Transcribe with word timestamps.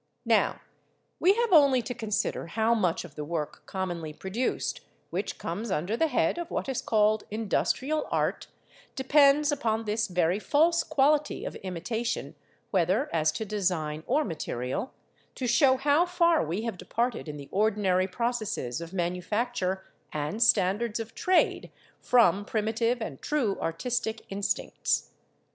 Now, 0.25 0.61
we 1.19 1.35
have 1.35 1.53
only 1.53 1.83
to 1.83 1.93
consider 1.93 2.47
how 2.47 2.73
much 2.73 3.05
of 3.05 3.13
the 3.13 3.23
work 3.23 3.61
commonly 3.67 4.13
produced, 4.13 4.81
which 5.11 5.37
comes 5.37 5.69
under 5.69 5.95
the 5.95 6.07
head 6.07 6.39
of 6.39 6.49
what 6.49 6.67
is 6.67 6.81
called 6.81 7.25
"industrial 7.29 8.07
art," 8.09 8.47
depends 8.95 9.51
upon 9.51 9.85
this 9.85 10.07
very 10.07 10.39
false 10.39 10.81
quality 10.81 11.45
of 11.45 11.55
imitation 11.57 12.33
(whether 12.71 13.13
as 13.13 13.31
to 13.33 13.45
design 13.45 14.03
or 14.07 14.23
material) 14.25 14.91
to 15.35 15.45
show 15.45 15.77
how 15.77 16.07
far 16.07 16.43
we 16.43 16.63
have 16.63 16.79
departed 16.79 17.27
in 17.29 17.37
the 17.37 17.47
ordinary 17.51 18.07
processes 18.07 18.81
of 18.81 18.93
manufacture 18.93 19.85
and 20.11 20.41
standards 20.41 20.99
of 20.99 21.13
trade 21.13 21.69
from 22.01 22.43
primitive 22.43 23.01
and 23.03 23.21
true 23.21 23.55
artistic 23.61 24.25
instincts. 24.31 25.11